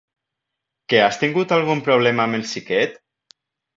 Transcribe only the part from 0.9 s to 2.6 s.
Que has tingut algun problema amb el